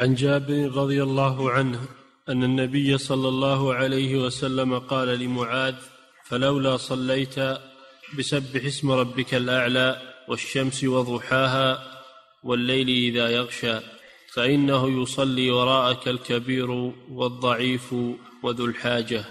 عن 0.00 0.14
جابر 0.14 0.72
رضي 0.74 1.02
الله 1.02 1.50
عنه 1.50 1.80
أن 2.28 2.44
النبي 2.44 2.98
صلى 2.98 3.28
الله 3.28 3.74
عليه 3.74 4.16
وسلم 4.16 4.78
قال 4.78 5.08
لمعاذ 5.08 5.74
فلولا 6.24 6.76
صليت 6.76 7.34
بسبح 8.18 8.64
اسم 8.64 8.90
ربك 8.90 9.34
الأعلى 9.34 10.00
والشمس 10.28 10.84
وضحاها 10.84 11.78
والليل 12.42 12.88
إذا 12.88 13.28
يغشى 13.30 13.78
فإنه 14.34 15.02
يصلي 15.02 15.50
وراءك 15.50 16.08
الكبير 16.08 16.70
والضعيف 17.10 17.94
وذو 18.42 18.64
الحاجة. 18.64 19.24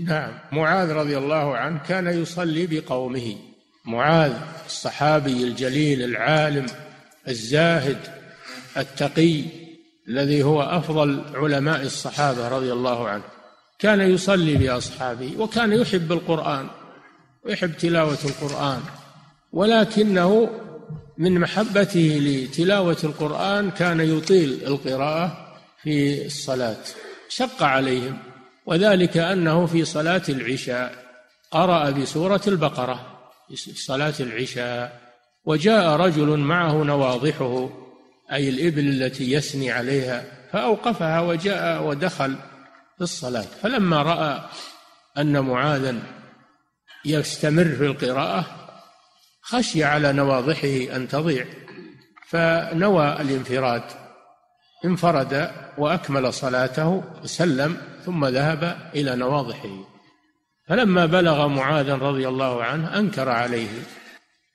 نعم 0.00 0.38
معاذ 0.52 0.92
رضي 0.92 1.18
الله 1.18 1.56
عنه 1.56 1.78
كان 1.78 2.22
يصلي 2.22 2.66
بقومه. 2.66 3.36
معاذ 3.84 4.32
الصحابي 4.66 5.44
الجليل 5.44 6.02
العالم 6.02 6.66
الزاهد 7.28 7.98
التقي 8.76 9.63
الذي 10.08 10.42
هو 10.42 10.62
أفضل 10.62 11.24
علماء 11.34 11.82
الصحابة 11.82 12.48
رضي 12.48 12.72
الله 12.72 13.08
عنه. 13.08 13.24
كان 13.78 14.00
يصلي 14.00 14.54
بأصحابه 14.54 15.34
وكان 15.38 15.72
يحب 15.72 16.12
القرآن 16.12 16.66
ويحب 17.44 17.76
تلاوة 17.76 18.18
القرآن 18.24 18.80
ولكنه 19.52 20.50
من 21.18 21.40
محبته 21.40 22.18
لتلاوة 22.22 22.96
القرآن 23.04 23.70
كان 23.70 24.00
يطيل 24.00 24.60
القراءة 24.66 25.54
في 25.82 26.26
الصلاة 26.26 26.84
شق 27.28 27.62
عليهم 27.62 28.18
وذلك 28.66 29.16
أنه 29.16 29.66
في 29.66 29.84
صلاة 29.84 30.22
العشاء 30.28 30.92
قرأ 31.50 31.90
بسورة 31.90 32.40
البقرة 32.46 33.06
في 33.56 33.80
صلاة 33.80 34.14
العشاء 34.20 35.00
وجاء 35.44 35.96
رجل 35.96 36.38
معه 36.38 36.72
نواضحه 36.72 37.83
أي 38.32 38.48
الإبل 38.48 38.88
التي 38.88 39.32
يثني 39.32 39.70
عليها 39.70 40.24
فأوقفها 40.52 41.20
وجاء 41.20 41.82
ودخل 41.82 42.36
في 42.96 43.00
الصلاة. 43.00 43.46
فلما 43.62 44.02
رأى 44.02 44.40
أن 45.18 45.40
معاذا 45.40 45.96
يستمر 47.04 47.64
في 47.64 47.86
القراءة 47.86 48.46
خشي 49.42 49.84
على 49.84 50.12
نواضحه 50.12 50.96
أن 50.96 51.08
تضيع 51.08 51.46
فنوى 52.28 53.20
الانفراد. 53.20 53.82
انفرد 54.84 55.50
وأكمل 55.78 56.32
صلاته 56.32 57.04
وسلم 57.22 57.76
ثم 58.04 58.24
ذهب 58.24 58.90
إلى 58.94 59.16
نواضحه. 59.16 59.94
فلما 60.68 61.06
بلغ 61.06 61.48
معاذا 61.48 61.94
رضي 61.94 62.28
الله 62.28 62.64
عنه 62.64 62.98
أنكر 62.98 63.28
عليه. 63.28 63.68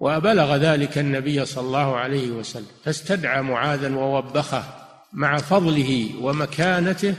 وبلغ 0.00 0.56
ذلك 0.56 0.98
النبي 0.98 1.44
صلى 1.44 1.66
الله 1.66 1.96
عليه 1.96 2.30
وسلم 2.30 2.66
فاستدعى 2.84 3.42
معاذا 3.42 3.96
ووبخه 3.96 4.64
مع 5.12 5.36
فضله 5.36 6.10
ومكانته 6.20 7.14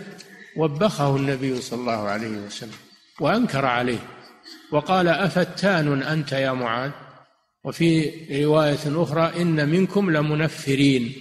وبخه 0.58 1.16
النبي 1.16 1.62
صلى 1.62 1.80
الله 1.80 2.08
عليه 2.08 2.38
وسلم 2.38 2.78
وأنكر 3.20 3.66
عليه 3.66 4.00
وقال 4.72 5.08
أفتان 5.08 6.02
أنت 6.02 6.32
يا 6.32 6.52
معاذ؟ 6.52 6.92
وفي 7.64 8.12
رواية 8.46 9.04
أخرى 9.04 9.42
إن 9.42 9.70
منكم 9.70 10.12
لمنفرين 10.12 11.14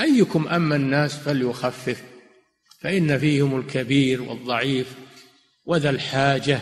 أيكم 0.00 0.48
أما 0.48 0.76
الناس 0.76 1.16
فليخفف 1.16 2.02
فإن 2.80 3.18
فيهم 3.18 3.58
الكبير 3.58 4.22
والضعيف 4.22 4.94
وذا 5.66 5.90
الحاجة 5.90 6.60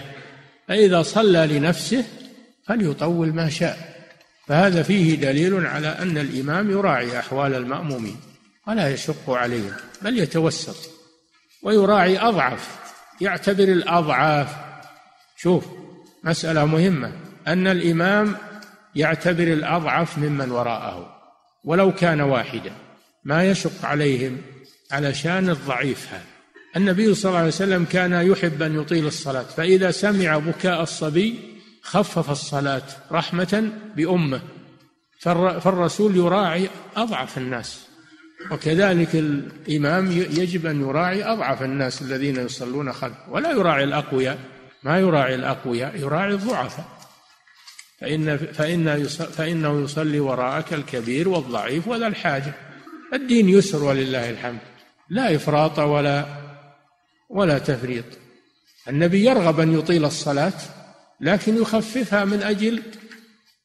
فإذا 0.69 1.03
صلى 1.03 1.47
لنفسه 1.47 2.05
فليطول 2.67 3.33
ما 3.33 3.49
شاء. 3.51 3.98
فهذا 4.49 4.83
فيه 4.83 5.15
دليل 5.15 5.67
على 5.67 5.89
أن 5.89 6.19
الإمام 6.19 6.71
يراعي 6.71 7.19
أحوال 7.19 7.55
المأمومين 7.55 8.17
ولا 8.69 8.91
يشق 8.91 9.31
عليهم 9.31 9.73
بل 10.03 10.19
يتوسط 10.19 10.91
ويراعي 11.63 12.19
أضعف 12.19 12.79
يعتبر 13.21 13.65
الأضعاف. 13.65 14.57
شوف 15.37 15.65
مسألة 16.25 16.65
مهمة 16.65 17.13
أن 17.49 17.67
الإمام 17.67 18.37
يعتبر 18.95 19.43
الأضعف 19.43 20.19
ممن 20.19 20.51
وراءه 20.51 21.21
ولو 21.65 21.95
كان 21.95 22.21
واحدا. 22.21 22.73
ما 23.25 23.45
يشق 23.45 23.85
عليهم 23.85 24.37
علشان 24.91 25.51
الضعيف 25.51 26.09
هذا. 26.13 26.23
النبي 26.77 27.15
صلى 27.15 27.29
الله 27.29 27.39
عليه 27.39 27.49
وسلم 27.49 27.85
كان 27.85 28.13
يحب 28.13 28.63
أن 28.63 28.81
يطيل 28.81 29.07
الصلاة 29.07 29.43
فإذا 29.43 29.91
سمع 29.91 30.39
بكاء 30.39 30.83
الصبي 30.83 31.58
خفف 31.89 32.31
الصلاة 32.31 32.83
رحمة 33.13 33.73
بأمة 33.97 34.41
فالرسول 35.61 36.17
يراعي 36.17 36.69
أضعف 36.97 37.39
الناس 37.39 37.87
وكذلك 38.51 39.15
الإمام 39.15 40.13
يجب 40.13 40.67
أن 40.67 40.81
يراعي 40.81 41.25
أضعف 41.25 41.63
الناس 41.63 42.03
الذين 42.03 42.37
يصلون 42.37 42.93
خلفه 42.93 43.31
ولا 43.31 43.51
يراعي 43.51 43.85
الأقوياء 43.85 44.39
ما 44.83 44.99
يراعي 44.99 45.35
الأقوياء 45.35 45.97
يراعي 45.97 46.35
الضعفاء 46.35 46.99
فإن 48.01 48.37
فإن 48.37 49.05
فإنه 49.09 49.81
يصلي 49.85 50.21
وراءك 50.21 50.75
الكبير 50.75 51.29
والضعيف 51.29 51.89
وذا 51.89 52.07
الحاجة. 52.07 52.55
الدين 53.15 53.49
يسر 53.49 53.85
ولله 53.85 54.31
الحمد 54.31 54.59
لا 55.11 55.35
إفراط 55.35 55.79
ولا 55.79 56.27
ولا 57.29 57.59
تفريط. 57.59 58.05
النبي 58.89 59.25
يرغب 59.25 59.61
أن 59.61 59.79
يطيل 59.79 60.05
الصلاة 60.05 60.53
لكن 61.21 61.57
يخففها 61.57 62.25
من 62.25 62.43
أجل 62.43 62.83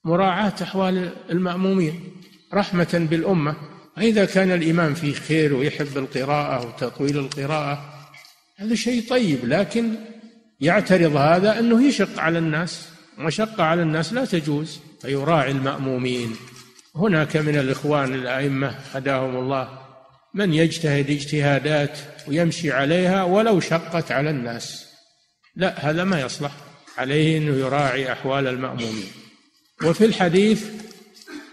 مراعاة 0.05 0.53
أحوال 0.61 1.09
المأمومين 1.29 2.13
رحمة 2.53 3.07
بالأمة. 3.11 3.55
إذا 3.97 4.25
كان 4.25 4.51
الإمام 4.51 4.93
فيه 4.93 5.13
خير 5.13 5.53
ويحب 5.53 5.97
القراءة 5.97 6.67
وتطويل 6.67 7.17
القراءة 7.17 7.93
هذا 8.57 8.75
شيء 8.75 9.09
طيب 9.09 9.39
لكن 9.43 9.95
يعترض 10.59 11.15
هذا 11.15 11.59
أنه 11.59 11.87
يشق 11.87 12.19
على 12.19 12.37
الناس 12.37 12.89
مشقة 13.17 13.63
على 13.63 13.81
الناس 13.81 14.13
لا 14.13 14.25
تجوز 14.25 14.79
فيراعي 15.01 15.51
المأمومين. 15.51 16.35
هناك 16.95 17.37
من 17.37 17.55
الإخوان 17.55 18.13
الأئمة 18.13 18.75
هداهم 18.93 19.35
الله 19.35 19.79
من 20.33 20.53
يجتهد 20.53 21.09
اجتهادات 21.09 21.97
ويمشي 22.27 22.71
عليها 22.71 23.23
ولو 23.23 23.59
شقت 23.59 24.11
على 24.11 24.29
الناس. 24.29 24.85
لا 25.55 25.89
هذا 25.89 26.03
ما 26.03 26.21
يصلح. 26.21 26.51
عليه 26.97 27.37
أنه 27.37 27.55
يراعي 27.55 28.11
أحوال 28.11 28.47
المأمومين. 28.47 29.05
وفي 29.85 30.05
الحديث 30.05 30.65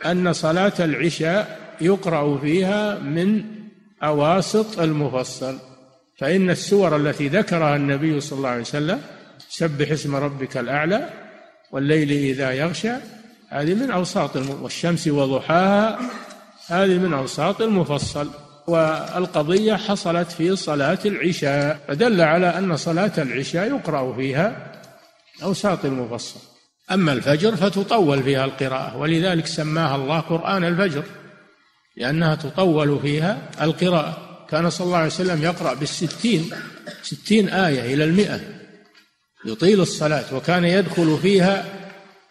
أن 0.06 0.32
صلاة 0.32 0.72
العشاء 0.80 1.58
يقرأ 1.80 2.38
فيها 2.38 2.98
من 2.98 3.44
أواسط 4.02 4.78
المفصل 4.80 5.58
فإن 6.18 6.50
السور 6.50 6.96
التي 6.96 7.28
ذكرها 7.28 7.76
النبي 7.76 8.20
صلى 8.20 8.36
الله 8.36 8.48
عليه 8.48 8.60
وسلم 8.60 9.00
سبح 9.48 9.90
اسم 9.90 10.16
ربك 10.16 10.56
الأعلى 10.56 11.10
والليل 11.72 12.12
إذا 12.12 12.50
يغشى 12.52 12.92
هذه 13.48 13.74
من 13.74 13.90
أوساط 13.90 14.36
والشمس 14.36 15.08
وضحاها 15.08 15.98
هذه 16.66 16.98
من 16.98 17.12
أوساط 17.14 17.62
المفصل. 17.62 18.30
والقضية 18.66 19.74
حصلت 19.74 20.32
في 20.32 20.56
صلاة 20.56 20.98
العشاء 21.04 21.80
فدل 21.88 22.20
على 22.20 22.46
أن 22.46 22.76
صلاة 22.76 23.12
العشاء 23.18 23.68
يقرأ 23.68 24.12
فيها 24.12 24.72
أوساط 25.42 25.84
المفصل 25.84 26.40
أما 26.90 27.12
الفجر 27.12 27.56
فتطول 27.56 28.22
فيها 28.22 28.44
القراءة 28.44 28.96
ولذلك 28.96 29.46
سماها 29.46 29.96
الله 29.96 30.20
قرآن 30.20 30.64
الفجر 30.64 31.04
لأنها 31.96 32.34
تطول 32.34 32.98
فيها 33.00 33.50
القراءة. 33.62 34.46
كان 34.50 34.70
صلى 34.70 34.84
الله 34.84 34.96
عليه 34.96 35.06
وسلم 35.06 35.42
يقرأ 35.42 35.74
بالستين 35.74 36.50
ستين 37.02 37.48
آية 37.48 37.94
إلى 37.94 38.04
المئة 38.04 38.40
يطيل 39.46 39.80
الصلاة 39.80 40.34
وكان 40.34 40.64
يدخل 40.64 41.18
فيها 41.22 41.64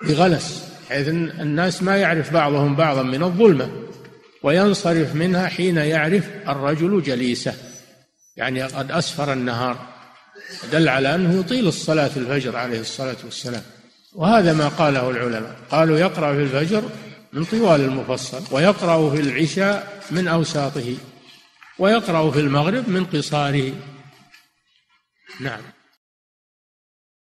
بغلس 0.03 0.63
حيث 0.89 1.07
الناس 1.07 1.83
ما 1.83 1.97
يعرف 1.97 2.33
بعضهم 2.33 2.75
بعضا 2.75 3.03
من 3.03 3.23
الظلمة 3.23 3.69
وينصرف 4.43 5.15
منها 5.15 5.47
حين 5.47 5.77
يعرف 5.77 6.29
الرجل 6.47 7.01
جليسه 7.03 7.53
يعني 8.37 8.63
قد 8.63 8.91
أسفر 8.91 9.33
النهار. 9.33 9.98
دل 10.71 10.89
على 10.89 11.15
أنه 11.15 11.39
يطيل 11.39 11.67
الصلاة 11.67 12.11
الفجر 12.17 12.55
عليه 12.55 12.79
الصلاة 12.79 13.17
والسلام. 13.23 13.63
وهذا 14.15 14.53
ما 14.53 14.67
قاله 14.67 15.09
العلماء. 15.09 15.55
قالوا 15.71 15.99
يقرأ 15.99 16.33
في 16.33 16.43
الفجر 16.43 16.89
من 17.33 17.45
طوال 17.45 17.81
المفصل 17.81 18.43
ويقرأ 18.51 19.09
في 19.15 19.21
العشاء 19.21 20.03
من 20.11 20.27
أوساطه 20.27 20.95
ويقرأ 21.79 22.31
في 22.31 22.39
المغرب 22.39 22.89
من 22.89 23.05
قصاره. 23.05 23.73
نعم. 25.39 25.61